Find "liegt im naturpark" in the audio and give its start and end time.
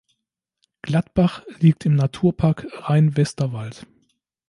1.59-2.65